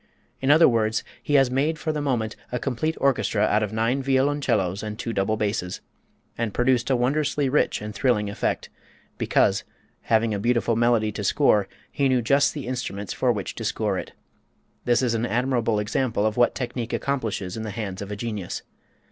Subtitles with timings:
[0.41, 4.01] In other words he has made for the moment a complete orchestra out of nine
[4.01, 5.79] violoncellos and two double basses,
[6.39, 8.69] and produced a wondrously rich and thrilling effect
[9.19, 9.63] because,
[10.09, 13.99] having a beautiful melody to score, he knew just the instruments for which to score
[13.99, 14.13] it.
[14.85, 18.63] This is an admirable example of what technique accomplishes in the hands of a genius.